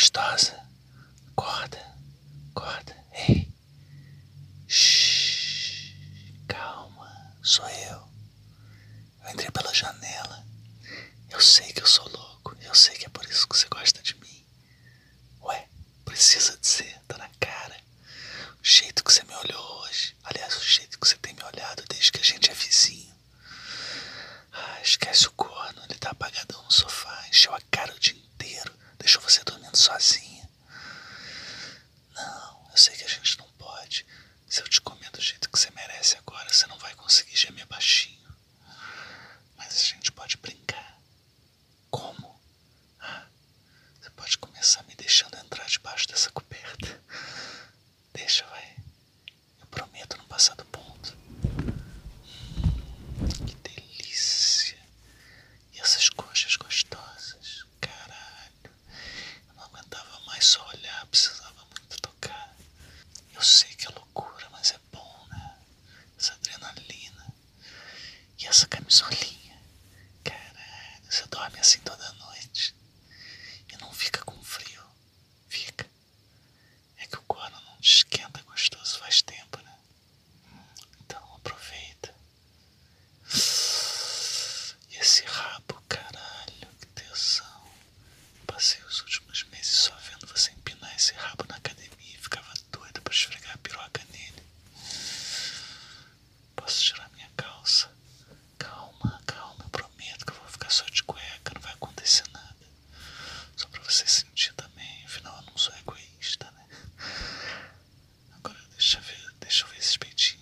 gostosa. 0.00 0.58
Acorda, 1.36 1.78
acorda. 2.56 2.96
Ei. 3.12 3.52
Shhh. 4.66 5.94
Calma, 6.48 7.36
sou 7.42 7.68
eu. 7.68 8.08
Eu 9.22 9.30
entrei 9.30 9.50
pela 9.50 9.74
janela. 9.74 10.42
Eu 11.28 11.38
sei 11.38 11.70
que 11.74 11.82
eu 11.82 11.86
sou 11.86 12.08
louco. 12.08 12.56
Eu 12.62 12.74
sei 12.74 12.96
que 12.96 13.04
é 13.04 13.08
por 13.10 13.26
isso 13.26 13.46
que 13.46 13.54
você 13.54 13.68
gosta 13.68 14.02
de 14.02 14.14
mim. 14.14 14.46
Ué, 15.42 15.68
precisa 16.06 16.56
dizer, 16.56 16.98
tá 17.06 17.18
na 17.18 17.28
cara. 17.38 17.76
O 18.58 18.64
jeito 18.64 19.04
que 19.04 19.12
você 19.12 19.22
me 19.24 19.34
olhou 19.34 19.82
hoje. 19.82 20.16
Aliás, 20.24 20.56
o 20.56 20.64
jeito 20.64 20.98
que 20.98 21.06
você 21.06 21.16
tem 21.18 21.34
me 21.34 21.42
olhado 21.42 21.84
desde 21.90 22.10
que 22.10 22.20
a 22.20 22.24
gente 22.24 22.50
é 22.50 22.54
vizinho. 22.54 23.14
Ah, 24.50 24.80
esquece 24.82 25.26
o 25.26 25.32
corno. 25.32 25.82
Ele 25.84 25.98
tá 25.98 26.10
apagadão 26.10 26.62
no 26.64 26.72
sofá. 26.72 27.22
Encheu 27.28 27.54
a 27.54 27.60
cara 27.70 27.94
o 27.94 27.98
dia 28.00 28.16
inteiro. 28.16 28.72
Deixou 28.98 29.20
você 29.22 29.42
dormir 29.44 29.59
sozinha. 29.78 30.48
Não, 32.14 32.68
eu 32.70 32.76
sei 32.76 32.96
que 32.96 33.04
a 33.04 33.08
gente 33.08 33.38
não 33.38 33.48
pode. 33.52 34.06
Se 34.48 34.60
eu 34.60 34.68
te 34.68 34.80
comer 34.80 35.10
do 35.10 35.20
jeito 35.20 35.48
que 35.48 35.58
você 35.58 35.70
merece 35.70 36.16
agora, 36.18 36.52
você 36.52 36.66
não 36.66 36.78
vai 36.78 36.94
conseguir 36.94 37.36
gemer 37.36 37.66
baixinho. 37.66 38.18
Mas 39.56 39.76
a 39.76 39.80
gente 39.80 40.10
pode 40.12 40.36
brincar. 40.38 40.59
dorme 71.50 71.60
assim 71.60 71.80
toda 71.80 72.12
noite. 72.12 72.74
E 73.72 73.76
não 73.78 73.92
fica 73.92 74.24
com 74.24 74.42
frio. 74.42 74.82
Fica. 75.48 75.86
É 76.98 77.06
que 77.06 77.16
o 77.16 77.22
corno 77.22 77.60
não 77.62 77.78
esquenta 77.80 78.40
é 78.40 78.42
gostoso 78.44 78.98
faz 78.98 79.22
tempo, 79.22 79.58
né? 79.58 79.69
Deixa 109.50 109.64
eu 109.64 109.68
ver 109.70 109.78
esses 109.78 109.96
peitinhos. 109.96 110.39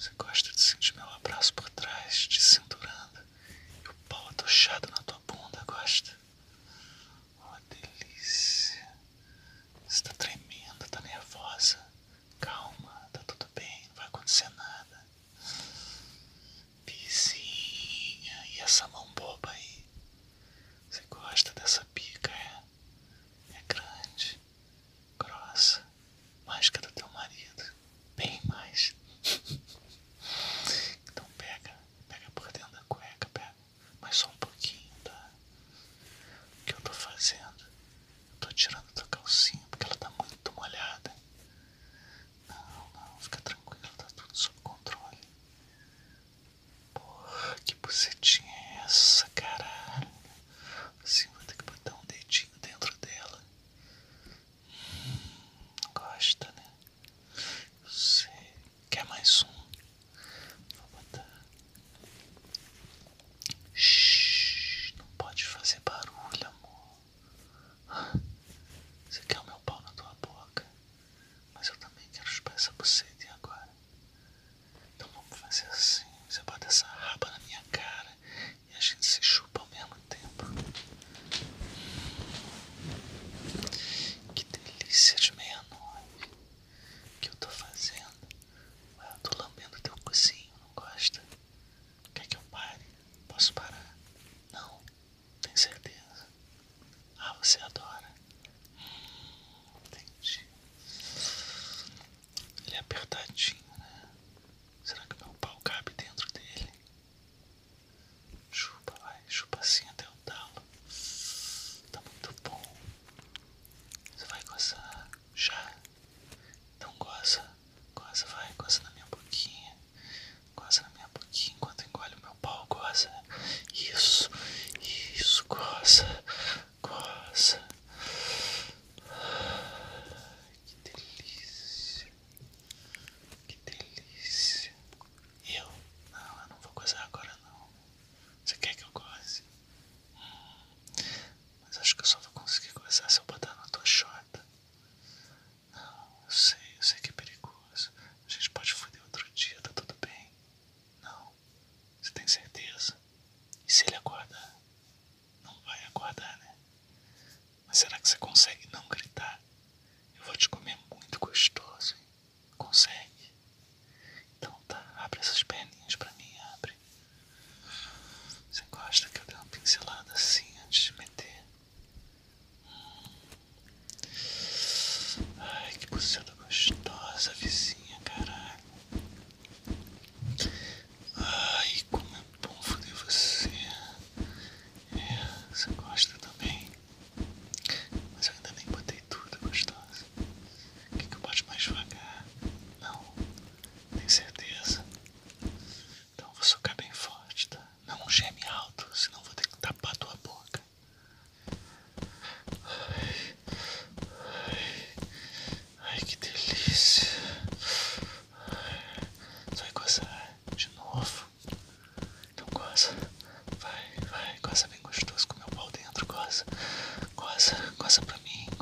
Você 0.00 0.10
gosta 0.16 0.50
de 0.50 0.58
sentir 0.62 0.96
meu 0.96 1.06
abraço 1.10 1.52
por 1.52 1.68
trás, 1.68 2.26
te 2.26 2.42
cinturando, 2.42 3.20
e 3.84 3.86
o 3.86 3.94
pau 4.08 4.26
atochado 4.30 4.90
na 4.90 4.99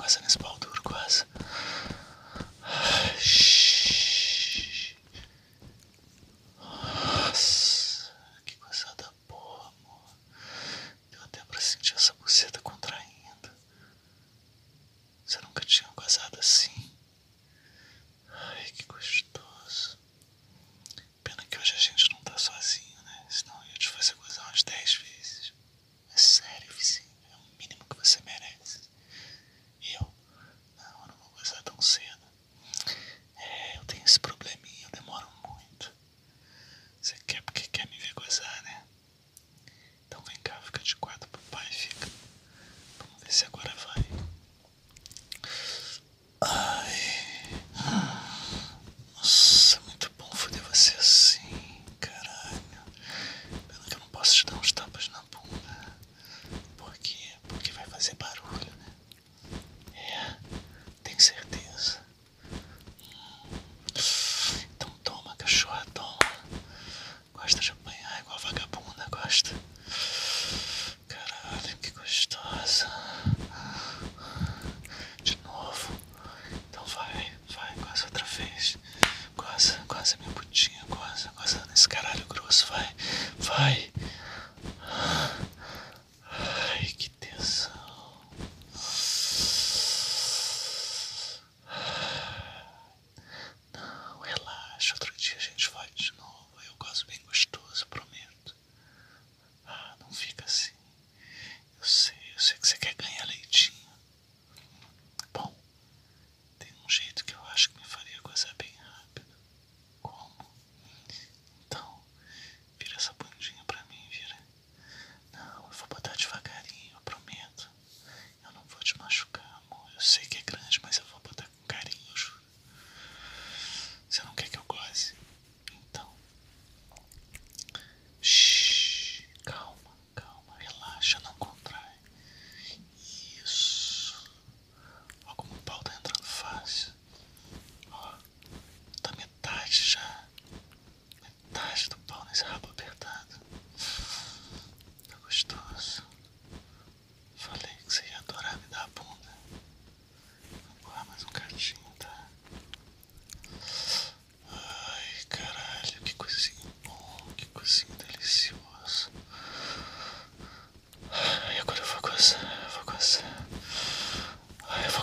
us 0.09 0.17
in 0.17 0.25
his 0.25 0.38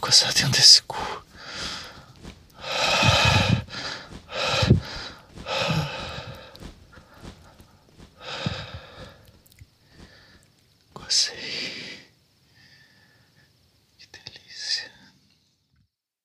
vou 0.06 0.12
gozar 0.12 0.32
dentro 0.34 0.52
desse 0.52 0.84
cu. 0.84 1.15